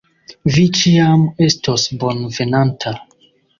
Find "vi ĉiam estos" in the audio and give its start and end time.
0.55-1.85